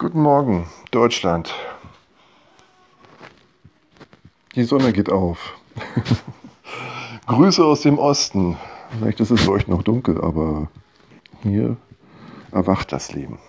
[0.00, 1.54] Guten Morgen, Deutschland.
[4.54, 5.60] Die Sonne geht auf.
[7.26, 8.56] Grüße aus dem Osten.
[8.98, 10.68] Vielleicht ist es für euch noch dunkel, aber
[11.42, 11.76] hier
[12.50, 13.40] erwacht das Leben.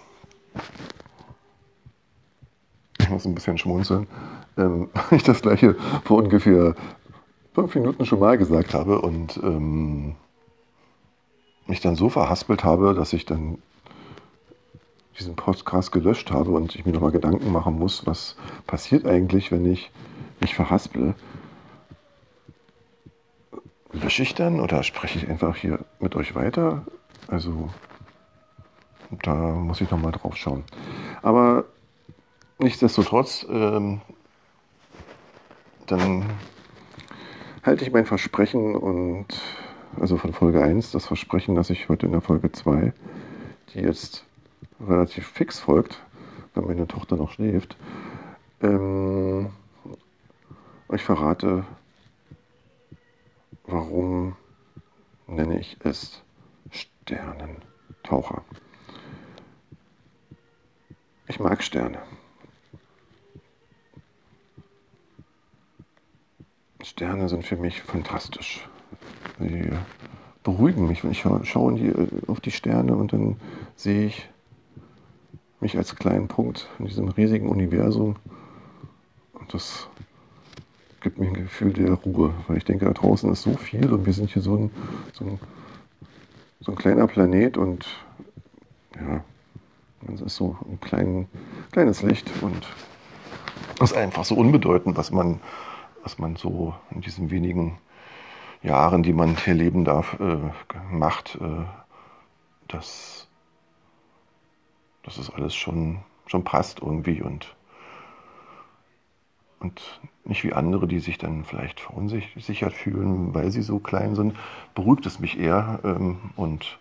[3.00, 4.08] Ich muss ein bisschen schmunzeln,
[4.58, 6.76] ähm, weil ich das gleiche vor ungefähr
[7.54, 10.18] fünf Minuten schon mal gesagt habe und ähm,
[11.68, 13.60] mich dann so verhaspelt habe, dass ich dann
[15.22, 18.36] diesen Podcast gelöscht habe und ich mir nochmal Gedanken machen muss, was
[18.66, 19.92] passiert eigentlich, wenn ich
[20.40, 21.14] mich verhasple.
[23.94, 26.86] Lösche ich dann oder spreche ich einfach hier mit euch weiter?
[27.28, 27.70] Also
[29.22, 30.64] da muss ich nochmal drauf schauen.
[31.22, 31.66] Aber
[32.58, 34.02] nichtsdestotrotz, ähm,
[35.86, 36.26] dann
[37.62, 39.28] halte ich mein Versprechen und
[40.00, 42.92] also von Folge 1 das Versprechen, dass ich heute in der Folge 2,
[43.74, 44.26] die jetzt
[44.80, 46.04] relativ fix folgt,
[46.54, 47.78] wenn meine Tochter noch schläft,
[48.62, 49.50] ähm,
[50.90, 51.66] euch verrate,
[53.66, 54.36] warum
[55.28, 56.22] nenne ich es
[56.72, 58.44] Sternentaucher.
[61.28, 62.00] Ich mag Sterne.
[66.84, 68.68] Sterne sind für mich fantastisch.
[69.40, 69.72] Sie
[70.44, 71.04] beruhigen mich.
[71.06, 71.94] Ich schaue die,
[72.28, 73.40] auf die Sterne und dann
[73.76, 74.30] sehe ich
[75.62, 78.16] mich als kleinen Punkt in diesem riesigen Universum.
[79.34, 79.88] Und das
[81.02, 84.06] gibt mir ein Gefühl der Ruhe, weil ich denke, da draußen ist so viel und
[84.06, 84.72] wir sind hier so ein,
[85.14, 85.40] so ein,
[86.60, 87.88] so ein kleiner Planet und
[88.96, 89.24] ja,
[90.14, 91.28] es ist so ein klein,
[91.72, 92.68] kleines Licht und
[93.76, 95.40] es ist einfach so unbedeutend, was man,
[96.04, 97.78] was man so in diesen wenigen
[98.62, 100.38] Jahren, die man hier leben darf, äh,
[100.92, 101.38] macht.
[101.42, 101.66] Äh,
[102.72, 103.28] dass
[105.04, 107.56] dass es alles schon, schon passt irgendwie und,
[109.60, 114.36] und nicht wie andere, die sich dann vielleicht verunsichert fühlen, weil sie so klein sind,
[114.76, 116.80] beruhigt es mich eher ähm, und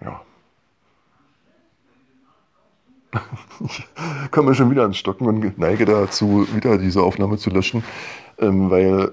[0.00, 0.20] ja.
[4.24, 7.84] Ich komme schon wieder ans Stocken und neige dazu, wieder diese Aufnahme zu löschen,
[8.38, 9.12] ähm, weil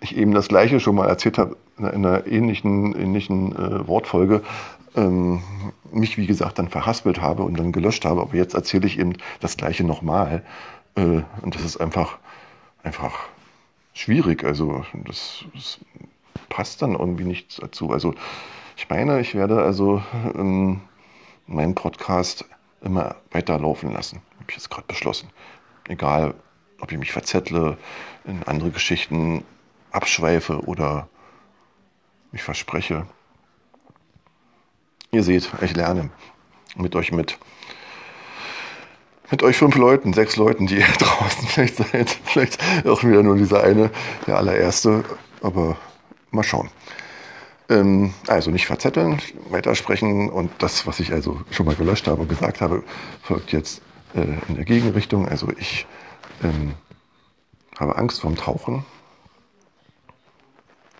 [0.00, 4.42] ich eben das Gleiche schon mal erzählt habe, in einer ähnlichen, ähnlichen äh, Wortfolge,
[4.94, 5.42] ähm,
[5.90, 8.20] mich, wie gesagt, dann verhaspelt habe und dann gelöscht habe.
[8.20, 10.42] Aber jetzt erzähle ich eben das Gleiche nochmal.
[10.96, 12.18] Äh, und das ist einfach,
[12.82, 13.18] einfach
[13.94, 14.44] schwierig.
[14.44, 15.80] Also, das, das,
[16.48, 17.90] passt dann irgendwie nicht dazu.
[17.92, 18.14] Also,
[18.76, 20.02] ich meine, ich werde also
[20.34, 20.82] ähm,
[21.46, 22.44] meinen Podcast
[22.82, 24.20] immer weiterlaufen lassen.
[24.38, 25.30] Habe ich jetzt gerade beschlossen.
[25.88, 26.34] Egal,
[26.80, 27.78] ob ich mich verzettle
[28.24, 29.44] in andere Geschichten
[29.92, 31.08] abschweife oder
[32.32, 33.06] mich verspreche.
[35.10, 36.10] Ihr seht, ich lerne
[36.76, 37.38] mit euch mit.
[39.30, 42.10] Mit euch fünf Leuten, sechs Leuten, die ihr draußen vielleicht seid.
[42.24, 43.90] Vielleicht auch wieder nur dieser eine,
[44.26, 45.04] der allererste.
[45.42, 45.76] Aber
[46.30, 46.70] mal schauen.
[47.68, 49.20] Ähm, also nicht verzetteln,
[49.50, 52.82] weitersprechen und das, was ich also schon mal gelöscht habe und gesagt habe,
[53.22, 53.82] folgt jetzt
[54.14, 55.28] äh, in der Gegenrichtung.
[55.28, 55.86] Also ich
[56.42, 56.74] ähm,
[57.78, 58.84] habe Angst vorm Tauchen.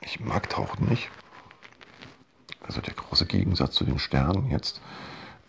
[0.03, 1.11] Ich mag Tauchen nicht.
[2.67, 4.81] Also der große Gegensatz zu den Sternen jetzt,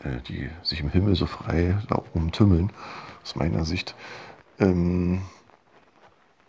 [0.03, 2.71] äh, die sich im Himmel so frei da oben tümmeln,
[3.21, 3.95] aus meiner Sicht.
[4.59, 5.21] Ähm,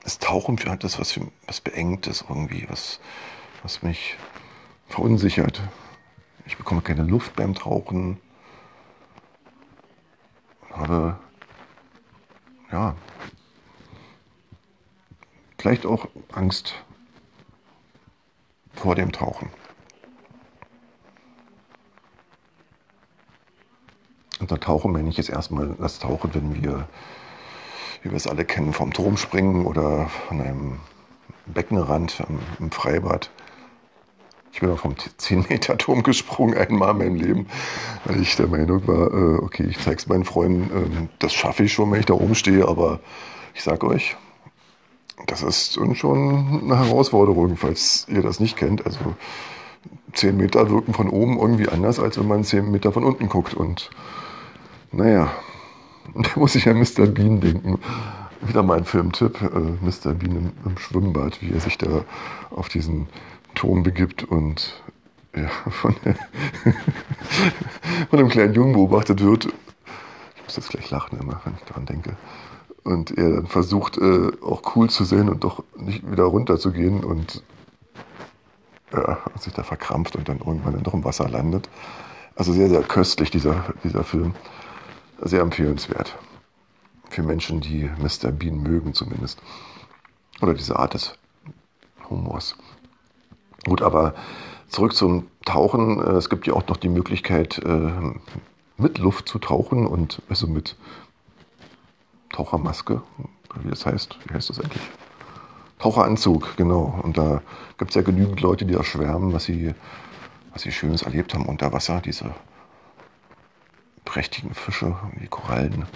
[0.03, 3.01] das Tauchen hat das was, was Beengtes irgendwie, was,
[3.63, 4.17] was mich
[4.89, 5.63] verunsichert.
[6.47, 8.21] Ich bekomme keine Luft beim Tauchen.
[10.71, 11.19] Habe,
[12.71, 12.95] ja,
[15.57, 16.75] vielleicht auch Angst
[18.75, 19.49] vor dem Tauchen.
[24.45, 26.87] Unter Tauchen meine ich jetzt erstmal das Tauchen, wenn wir,
[28.03, 30.81] wie wir es alle kennen, vom Turm springen oder von einem
[31.47, 32.23] Beckenrand
[32.61, 33.31] im Freibad.
[34.53, 37.47] Ich bin auch vom 10-Meter-Turm gesprungen einmal in meinem Leben,
[38.05, 41.63] weil ich der Meinung war, äh, okay, ich zeige es meinen Freunden, ähm, das schaffe
[41.63, 43.01] ich schon, wenn ich da oben stehe, aber
[43.55, 44.15] ich sage euch,
[45.27, 48.85] das ist schon eine Herausforderung, falls ihr das nicht kennt.
[48.85, 49.17] Also
[50.13, 53.55] 10 Meter wirken von oben irgendwie anders, als wenn man 10 Meter von unten guckt.
[53.55, 53.89] Und
[54.97, 55.31] naja,
[56.15, 57.07] da muss ich an Mr.
[57.07, 57.79] Bean denken.
[58.41, 60.15] Wieder mal ein Filmtipp, äh, Mr.
[60.15, 62.05] Bean im, im, Schwimmbad, wie er sich da
[62.51, 63.09] auf diesen
[63.55, 64.83] Turm begibt und
[65.35, 65.95] ja, von,
[68.11, 69.47] von einem kleinen Jungen beobachtet wird.
[70.37, 72.17] Ich muss jetzt gleich lachen immer, wenn ich daran denke
[72.85, 77.43] und er dann versucht, äh, auch cool zu sehen und doch nicht wieder runterzugehen und
[78.93, 81.69] ja, sich da verkrampft und dann irgendwann dann doch im Wasser landet.
[82.37, 84.35] Also sehr, sehr köstlich, dieser, dieser Film.
[85.21, 86.17] Sehr empfehlenswert.
[87.11, 88.33] Für Menschen, die Mr.
[88.33, 89.41] Bean mögen zumindest.
[90.41, 91.17] Oder diese Art des
[92.11, 92.57] Humors.
[93.65, 94.15] Gut, aber
[94.69, 96.01] zurück zum Tauchen.
[96.01, 97.93] Äh, es gibt ja auch noch die Möglichkeit, äh,
[98.77, 100.77] mit Luft zu tauchen und also mit
[102.31, 103.03] Tauchermaske,
[103.63, 104.19] wie das heißt.
[104.27, 104.83] Wie heißt das eigentlich?
[105.79, 106.99] Taucheranzug, genau.
[107.03, 107.43] Und da
[107.79, 109.75] gibt es ja genügend Leute, die da schwärmen, was sie,
[110.53, 112.01] was sie Schönes erlebt haben unter Wasser.
[112.01, 112.35] Diese
[114.15, 115.87] prächtigen Fische, die Korallen.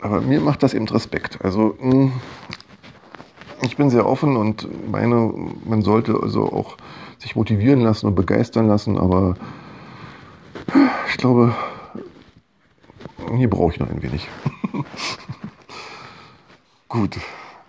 [0.00, 1.44] Aber mir macht das eben Respekt.
[1.44, 2.10] Also hm,
[3.60, 5.30] ich bin sehr offen und meine,
[5.66, 6.78] man sollte also auch
[7.18, 9.34] sich motivieren lassen und begeistern lassen, aber
[11.10, 11.54] ich glaube,
[13.36, 14.26] hier brauche ich noch ein wenig.
[16.88, 17.18] Gut.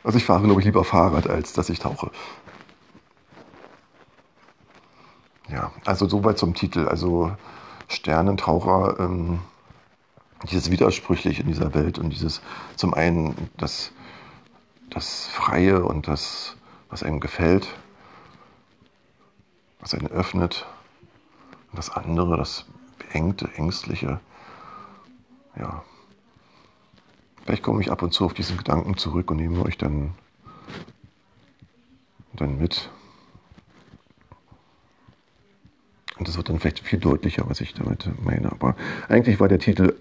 [0.06, 2.12] Also ich fahre, glaube ich, lieber Fahrrad, als dass ich tauche.
[5.50, 6.88] Ja, also soweit zum Titel.
[6.88, 7.34] Also
[7.90, 9.40] Sternentaucher, ähm,
[10.50, 12.42] dieses Widersprüchliche in dieser Welt und dieses
[12.78, 13.92] zum einen das,
[14.90, 16.56] das Freie und das,
[16.90, 17.68] was einem gefällt,
[19.82, 20.66] was einen öffnet,
[21.72, 22.66] und das andere, das
[22.98, 24.22] Beengte, Ängstliche.
[25.58, 25.84] Ja,
[27.50, 30.14] Vielleicht komme ich ab und zu auf diesen Gedanken zurück und nehme euch dann,
[32.34, 32.92] dann mit.
[36.20, 38.52] Und das wird dann vielleicht viel deutlicher, was ich damit meine.
[38.52, 38.76] Aber
[39.08, 39.96] eigentlich war der Titel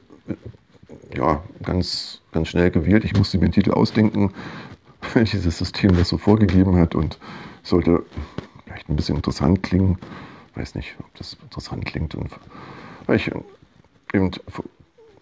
[1.15, 3.05] ja, ganz, ganz schnell gewählt.
[3.05, 4.32] Ich musste mir den Titel ausdenken,
[5.15, 7.19] weil dieses System das so vorgegeben hat und
[7.62, 8.05] sollte
[8.65, 9.99] vielleicht ein bisschen interessant klingen.
[10.55, 12.17] Weiß nicht, ob das interessant klingt.
[12.17, 12.31] Und
[13.06, 13.31] weil ich
[14.12, 14.32] eben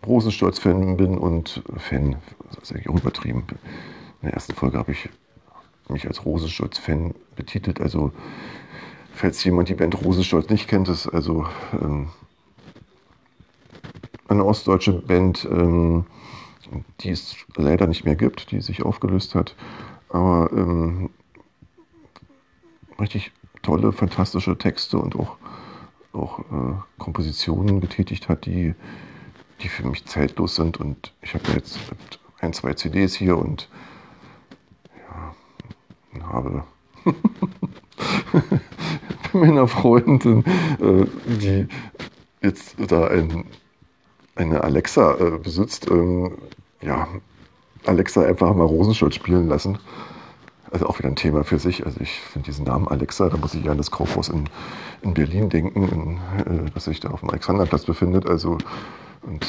[0.07, 2.17] Rosenstolz-Fan bin und Fan,
[2.49, 3.45] das ist eigentlich auch übertrieben.
[4.23, 5.09] In der ersten Folge habe ich
[5.89, 7.81] mich als Rosenstolz-Fan betitelt.
[7.81, 8.13] Also,
[9.17, 12.09] falls jemand die Band Rosenstolz nicht kennt, ist also ähm,
[14.29, 16.05] eine ostdeutsche Band, ähm,
[17.01, 19.57] die es leider nicht mehr gibt, die sich aufgelöst hat.
[20.11, 21.11] Aber ähm,
[23.01, 23.33] richtig
[23.63, 25.37] tolle, fantastische Texte und auch,
[26.13, 28.75] auch äh, Kompositionen getätigt hat, die
[29.63, 30.79] die für mich zeitlos sind.
[30.79, 31.79] Und ich habe jetzt
[32.41, 33.69] ein, zwei CDs hier und
[36.15, 36.65] ja, habe
[39.41, 40.45] meiner Freundin,
[40.81, 41.67] äh, die
[42.43, 43.45] jetzt da ein,
[44.35, 46.33] eine Alexa äh, besitzt, ähm,
[46.83, 47.09] ja,
[47.85, 49.79] Alexa einfach mal Rosenschutz spielen lassen.
[50.71, 51.87] Also auch wieder ein Thema für sich.
[51.87, 54.49] Also ich finde diesen Namen Alexa, da muss ich ja an das Kaufhaus in,
[55.03, 58.27] in Berlin denken, in, äh, das sich da auf dem Alexanderplatz befindet.
[58.27, 58.59] Also
[59.23, 59.47] und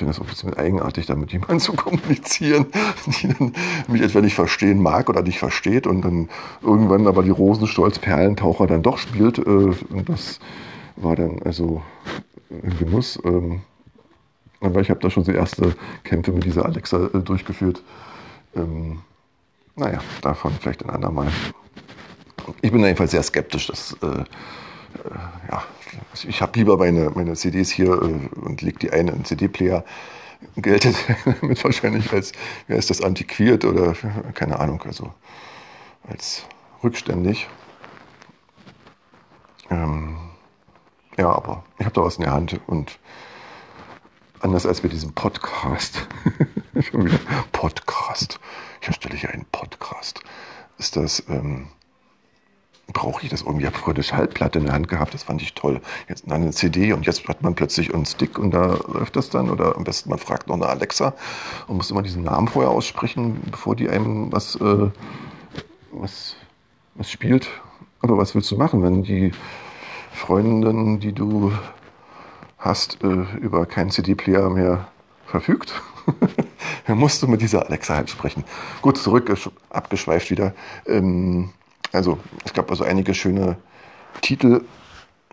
[0.00, 2.66] finde es auch ein bisschen eigenartig, da mit jemandem zu kommunizieren,
[3.06, 3.52] die dann
[3.86, 6.28] mich etwa nicht verstehen mag oder nicht versteht und dann
[6.62, 9.38] irgendwann aber die Rosenstolz-Perlentaucher dann doch spielt.
[9.38, 10.40] Äh, und das
[10.96, 11.82] war dann also
[12.50, 13.18] ein Genuss.
[13.24, 13.60] Ähm,
[14.60, 15.74] aber ich habe da schon so erste
[16.04, 17.82] Kämpfe mit dieser Alexa äh, durchgeführt.
[18.56, 19.00] Ähm,
[19.76, 21.28] naja, davon vielleicht ein andermal.
[22.62, 24.24] Ich bin jedenfalls sehr skeptisch, dass äh,
[25.50, 25.62] ja,
[26.26, 29.84] ich habe lieber meine, meine CDs hier äh, und lege die eine in CD-Player.
[30.56, 32.32] Geltet damit wahrscheinlich als,
[32.66, 33.94] wer ist das, antiquiert oder
[34.34, 35.12] keine Ahnung, also
[36.08, 36.44] als
[36.82, 37.46] rückständig.
[39.68, 40.16] Ähm,
[41.18, 42.98] ja, aber ich habe da was in der Hand und
[44.40, 46.06] anders als bei diesem Podcast,
[46.80, 47.18] schon wieder
[47.52, 48.40] Podcast,
[48.80, 50.20] ich erstelle hier einen Podcast,
[50.78, 51.68] ist das ähm,
[52.92, 53.62] brauche ich das irgendwie.
[53.62, 55.80] Ich habe früher eine Schallplatte in der Hand gehabt, das fand ich toll.
[56.08, 59.50] Jetzt eine CD und jetzt hat man plötzlich einen Stick und da läuft das dann.
[59.50, 61.14] Oder am besten man fragt noch eine Alexa
[61.66, 64.90] und muss immer diesen Namen vorher aussprechen, bevor die einem was, äh,
[65.92, 66.36] was,
[66.94, 67.48] was spielt.
[68.00, 69.32] Aber was willst du machen, wenn die
[70.12, 71.52] Freundin, die du
[72.58, 74.88] hast, äh, über keinen CD-Player mehr
[75.26, 75.74] verfügt?
[76.86, 78.44] dann musst du mit dieser Alexa halt sprechen.
[78.82, 79.32] Gut, zurück,
[79.70, 80.54] abgeschweift wieder.
[80.86, 81.50] Ähm,
[81.92, 83.56] also es gab also einige schöne
[84.20, 84.64] Titel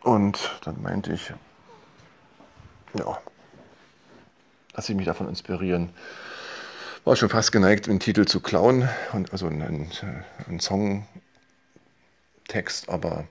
[0.03, 1.33] und dann meinte ich,
[2.93, 3.19] ja,
[4.73, 5.89] lasse ich mich davon inspirieren.
[7.03, 9.91] War schon fast geneigt, einen Titel zu klauen, und also einen,
[10.47, 11.07] einen Songtext,
[12.89, 13.27] aber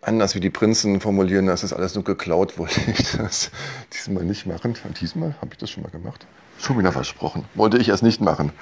[0.00, 3.50] anders wie die Prinzen formulieren, das ist alles nur geklaut, wollte ich das
[3.92, 4.74] diesmal nicht machen.
[5.00, 6.26] Diesmal habe ich das schon mal gemacht.
[6.58, 7.44] Schon wieder versprochen.
[7.54, 8.52] Wollte ich erst nicht machen.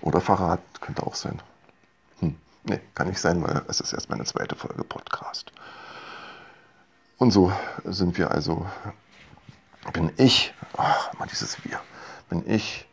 [0.00, 1.40] Oder Verrat könnte auch sein.
[2.20, 2.36] Hm.
[2.64, 5.52] Nee, kann nicht sein, weil es ist erst meine zweite Folge Podcast.
[7.16, 7.52] Und so
[7.84, 8.64] sind wir also,
[9.92, 11.80] bin ich, ach, mal dieses Wir,
[12.28, 12.86] bin ich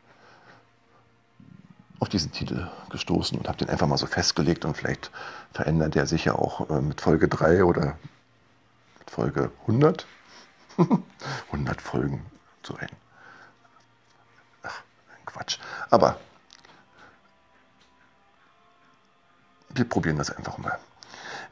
[1.99, 5.11] auf diesen Titel gestoßen und habe den einfach mal so festgelegt und vielleicht
[5.53, 7.97] verändert der sich ja auch äh, mit Folge 3 oder
[8.99, 10.05] mit Folge 100.
[11.51, 12.25] 100 Folgen,
[12.63, 12.89] ach, ein
[15.35, 15.59] Quatsch.
[15.89, 16.17] Aber
[19.69, 20.77] wir probieren das einfach mal.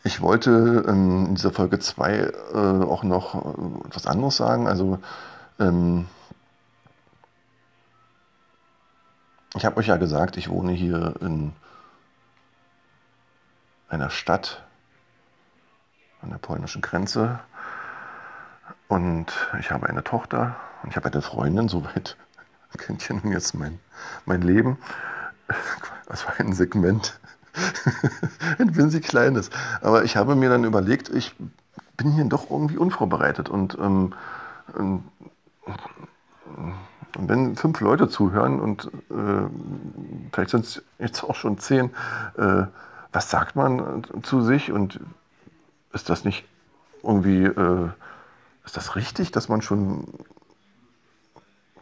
[0.06, 4.68] Ich wollte ähm, in dieser Folge 2 äh, auch noch äh, etwas anderes sagen.
[4.68, 5.00] Also
[5.60, 6.08] ähm,
[9.56, 11.54] ich habe euch ja gesagt, ich wohne hier in
[13.90, 14.64] einer Stadt
[16.22, 17.40] an der polnischen Grenze
[18.88, 19.28] und
[19.60, 22.18] ich habe eine Tochter und ich habe eine Freundin, soweit
[22.78, 23.80] kennt ihr nun jetzt mein,
[24.26, 24.78] mein Leben.
[26.08, 27.20] Das war ein Segment,
[28.60, 29.50] ein winzig kleines.
[29.82, 31.36] Aber ich habe mir dann überlegt, ich
[31.98, 34.14] bin hier doch irgendwie unvorbereitet und ähm,
[34.78, 35.04] ähm,
[37.18, 39.48] wenn fünf Leute zuhören und äh,
[40.32, 41.92] vielleicht sind es jetzt auch schon zehn,
[42.38, 42.64] äh,
[43.12, 45.00] was sagt man zu sich und
[45.94, 46.46] ist das nicht
[47.04, 47.90] irgendwie, äh,
[48.66, 50.08] ist das richtig, dass man schon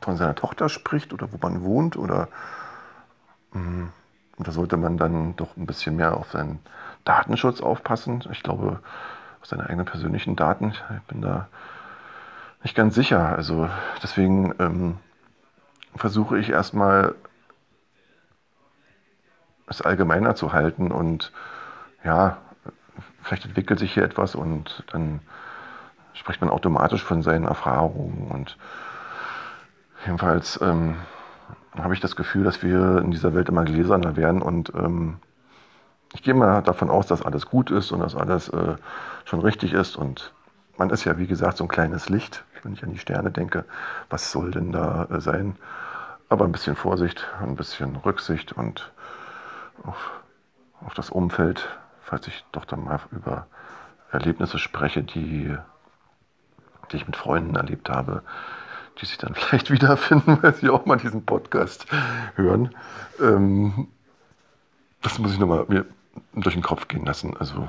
[0.02, 2.28] von seiner Tochter spricht oder wo man wohnt oder
[3.54, 3.90] mh,
[4.40, 6.60] da sollte man dann doch ein bisschen mehr auf seinen
[7.06, 8.24] Datenschutz aufpassen.
[8.32, 8.80] Ich glaube,
[9.40, 11.48] auf seine eigenen persönlichen Daten, ich bin da
[12.64, 13.36] nicht ganz sicher.
[13.36, 13.70] Also
[14.02, 14.98] deswegen ähm,
[15.96, 17.16] versuche ich erstmal
[19.68, 21.32] es allgemeiner zu halten und
[22.04, 22.38] ja,
[23.22, 25.22] vielleicht entwickelt sich hier etwas und dann
[26.14, 28.58] spricht man automatisch von seinen Erfahrungen und
[30.06, 30.96] jedenfalls ähm,
[31.78, 35.20] habe ich das Gefühl, dass wir in dieser Welt immer gläserner werden und ähm,
[36.14, 38.76] ich gehe mal davon aus, dass alles gut ist und dass alles äh,
[39.26, 40.34] schon richtig ist und
[40.78, 43.66] man ist ja wie gesagt so ein kleines Licht, wenn ich an die Sterne denke,
[44.10, 45.56] was soll denn da äh, sein?
[46.30, 48.92] Aber ein bisschen Vorsicht, ein bisschen Rücksicht und
[49.84, 50.12] auf,
[50.86, 51.68] auf das Umfeld,
[52.02, 53.48] falls ich doch dann mal über
[54.12, 55.56] Erlebnisse spreche, die,
[56.92, 58.24] die ich mit Freunden erlebt habe,
[59.00, 61.86] die sich dann vielleicht wiederfinden, weil sie auch mal diesen Podcast
[62.36, 62.76] hören.
[63.20, 63.88] Ähm,
[65.02, 65.86] das muss ich nochmal mir
[66.34, 67.36] durch den Kopf gehen lassen.
[67.38, 67.68] Also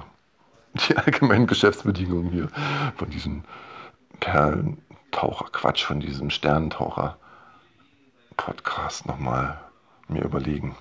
[0.75, 2.49] die allgemeinen Geschäftsbedingungen hier
[2.97, 3.45] von diesem
[4.21, 7.17] Perlentaucher, Quatsch, von diesem Sternentaucher
[8.37, 9.61] Podcast nochmal
[10.09, 10.77] mir überlegen.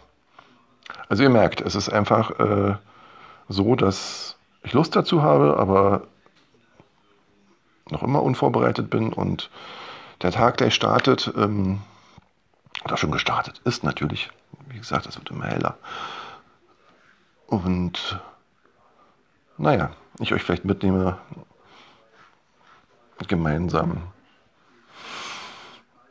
[1.10, 2.75] Also ihr merkt, es ist einfach äh,
[3.50, 6.07] so, dass ich Lust dazu habe, aber
[7.89, 9.50] noch immer unvorbereitet bin und
[10.21, 11.81] der Tag, der startet, ähm,
[12.83, 14.29] oder schon gestartet ist natürlich,
[14.69, 15.77] wie gesagt, es wird immer heller.
[17.47, 18.19] Und
[19.57, 21.17] naja, ich euch vielleicht mitnehme,
[23.27, 24.01] gemeinsam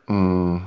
[0.07, 0.67] mh, mm,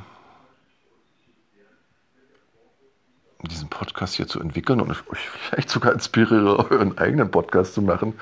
[3.43, 8.19] diesen Podcast hier zu entwickeln und euch vielleicht sogar inspiriere, euren eigenen Podcast zu machen.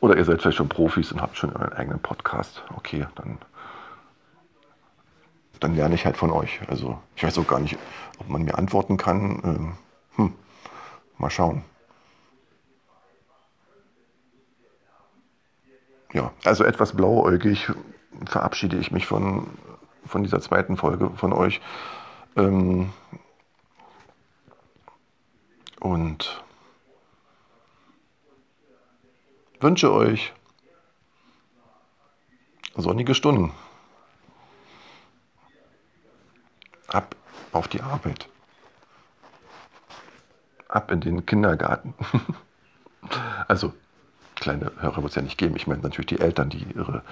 [0.00, 2.62] Oder ihr seid vielleicht schon Profis und habt schon euren eigenen Podcast.
[2.76, 3.38] Okay, dann
[5.60, 6.60] dann lerne ich halt von euch.
[6.68, 7.76] Also ich weiß auch gar nicht,
[8.18, 9.40] ob man mir antworten kann.
[9.44, 9.72] Ähm,
[10.16, 10.34] hm,
[11.18, 11.64] mal schauen.
[16.12, 17.70] Ja, also etwas blauäugig
[18.24, 19.46] verabschiede ich mich von,
[20.06, 21.60] von dieser zweiten Folge von euch.
[22.36, 22.92] Ähm,
[25.80, 26.42] und
[29.60, 30.32] wünsche euch
[32.74, 33.52] sonnige Stunden.
[36.88, 37.14] Ab
[37.52, 38.28] auf die Arbeit.
[40.68, 41.94] Ab in den Kindergarten.
[43.48, 43.72] also,
[44.36, 45.56] kleine Hörer wird es ja nicht geben.
[45.56, 47.02] Ich meine natürlich die Eltern, die ihre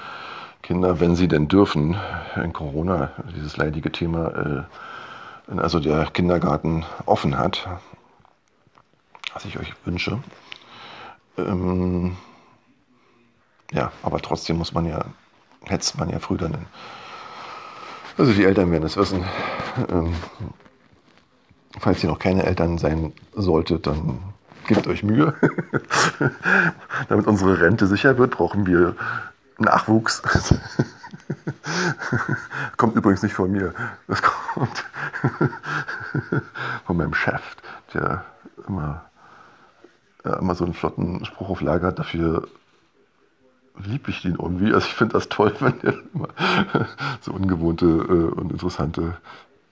[0.63, 1.97] Kinder, wenn sie denn dürfen,
[2.37, 4.67] in Corona, dieses leidige Thema,
[5.49, 7.69] äh, also der Kindergarten offen hat,
[9.35, 10.23] was ich euch wünsche.
[11.37, 12.17] Ähm,
[13.73, 15.05] ja, aber trotzdem muss man ja,
[15.65, 16.67] hetzt man ja früh dann
[18.19, 19.23] also die Eltern werden es wissen.
[19.89, 20.15] Ähm,
[21.79, 24.19] falls ihr noch keine Eltern sein solltet, dann
[24.67, 25.35] gebt euch Mühe.
[27.09, 28.97] Damit unsere Rente sicher wird, brauchen wir
[29.59, 30.23] Nachwuchs.
[32.77, 33.73] kommt übrigens nicht von mir.
[34.07, 34.85] Das kommt
[36.85, 37.43] von meinem Chef,
[37.95, 38.25] der
[38.67, 39.05] immer,
[40.25, 41.99] ja, immer so einen flotten Spruch auf Lager hat.
[41.99, 42.49] Dafür
[43.79, 44.73] liebe ich ihn irgendwie.
[44.73, 46.29] Also ich finde das toll, wenn er immer
[47.21, 49.17] so ungewohnte äh, und interessante,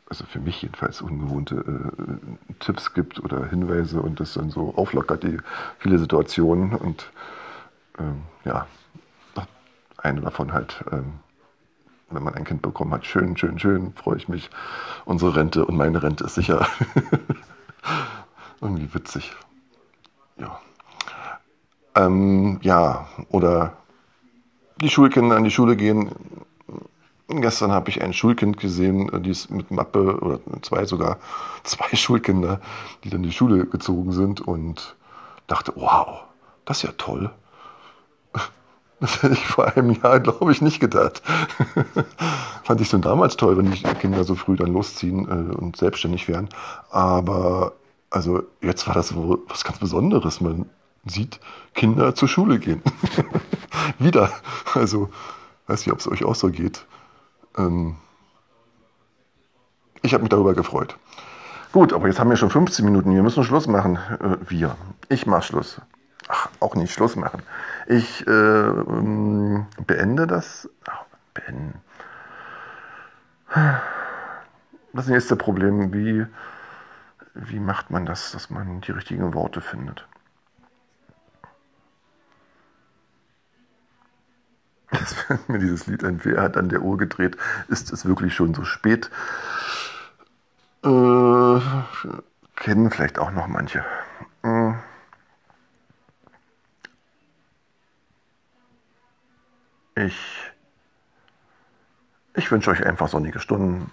[0.07, 5.23] also für mich jedenfalls ungewohnte äh, Tipps gibt oder Hinweise und das dann so auflockert,
[5.23, 5.39] die
[5.79, 6.75] viele Situationen.
[6.75, 7.11] Und
[7.99, 8.67] ähm, ja,
[10.05, 11.15] eine davon halt, ähm,
[12.11, 14.51] wenn man ein Kind bekommen hat, schön, schön, schön, freue ich mich.
[15.05, 16.67] Unsere Rente und meine Rente ist sicher.
[18.61, 19.35] Irgendwie witzig.
[20.37, 20.61] Ja.
[21.95, 23.77] Ähm, ja, oder
[24.81, 26.11] die Schulkinder an die Schule gehen.
[27.29, 31.19] Gestern habe ich ein Schulkind gesehen, äh, die ist mit Mappe, oder zwei sogar,
[31.65, 32.61] zwei Schulkinder,
[33.03, 34.97] die dann in die Schule gezogen sind und
[35.47, 36.25] dachte, wow,
[36.65, 37.31] das ist ja toll.
[39.01, 41.21] Das hätte ich vor einem Jahr, glaube ich, nicht gedacht.
[42.63, 46.27] Fand ich schon damals toll, wenn die Kinder so früh dann losziehen äh, und selbstständig
[46.29, 46.49] werden.
[46.91, 47.73] Aber
[48.09, 50.41] also jetzt war das was ganz Besonderes.
[50.41, 50.67] Man
[51.05, 51.41] sieht
[51.75, 52.81] Kinder zur Schule gehen.
[53.99, 54.31] Wieder.
[54.73, 55.11] Also,
[55.67, 56.87] weiß nicht, ob es euch auch so geht.
[57.57, 57.97] Ähm
[60.03, 60.99] ich habe mich darüber gefreut.
[61.73, 63.15] Gut, aber jetzt haben wir schon 15 Minuten.
[63.15, 63.97] Wir müssen Schluss machen.
[64.21, 64.77] Äh, wir.
[65.09, 65.81] Ich mache Schluss.
[66.29, 67.43] Ach, auch nicht Schluss machen.
[67.87, 68.71] Ich äh,
[69.87, 70.69] beende das.
[70.89, 71.81] Ach, beenden.
[74.93, 76.27] Das nächste Problem, wie,
[77.35, 80.07] wie macht man das, dass man die richtigen Worte findet?
[84.97, 87.37] Fällt mir dieses Lied ein, wer hat an der Uhr gedreht?
[87.69, 89.11] Ist es wirklich schon so spät?
[90.85, 91.61] Äh,
[92.57, 93.85] kennen vielleicht auch noch manche.
[94.43, 94.79] Hm.
[99.97, 100.19] Ich,
[102.35, 103.91] ich wünsche euch einfach sonnige Stunden.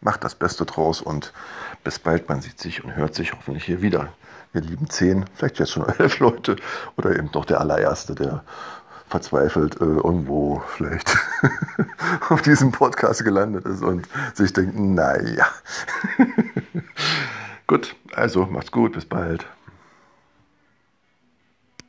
[0.00, 1.32] Macht das Beste draus und
[1.84, 2.28] bis bald.
[2.28, 4.12] Man sieht sich und hört sich hoffentlich hier wieder.
[4.52, 6.56] Wir lieben zehn, vielleicht jetzt schon elf Leute
[6.96, 8.44] oder eben doch der allererste, der
[9.08, 11.16] verzweifelt äh, irgendwo vielleicht
[12.28, 15.46] auf diesem Podcast gelandet ist und sich denkt, naja.
[17.66, 19.46] gut, also macht's gut, bis bald.